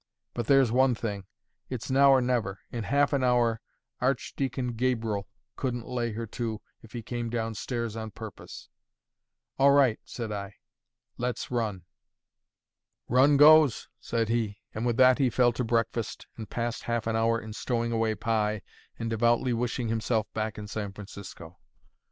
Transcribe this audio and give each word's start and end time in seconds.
"But 0.33 0.47
there's 0.47 0.71
one 0.71 0.95
thing: 0.95 1.25
it's 1.69 1.91
now 1.91 2.09
or 2.09 2.21
never; 2.21 2.59
in 2.71 2.85
half 2.85 3.13
an 3.13 3.23
hour, 3.23 3.61
Archdeacon 3.99 4.69
Gabriel 4.73 5.27
couldn't 5.55 5.85
lay 5.87 6.11
her 6.13 6.25
to, 6.25 6.59
if 6.81 6.93
he 6.93 7.03
came 7.03 7.29
down 7.29 7.53
stairs 7.53 7.95
on 7.95 8.09
purpose." 8.09 8.67
"All 9.59 9.73
right," 9.73 9.99
said 10.03 10.31
I. 10.31 10.55
"Let's 11.19 11.51
run." 11.51 11.83
"Run 13.09 13.37
goes," 13.37 13.89
said 13.99 14.29
he; 14.29 14.57
and 14.73 14.87
with 14.87 14.97
that 14.97 15.19
he 15.19 15.29
fell 15.29 15.51
to 15.53 15.63
breakfast, 15.63 16.25
and 16.35 16.49
passed 16.49 16.85
half 16.85 17.05
an 17.05 17.15
hour 17.15 17.39
in 17.39 17.53
stowing 17.53 17.91
away 17.91 18.15
pie 18.15 18.63
and 18.97 19.07
devoutly 19.07 19.53
wishing 19.53 19.89
himself 19.89 20.25
back 20.33 20.57
in 20.57 20.65
San 20.65 20.93
Francisco. 20.93 21.59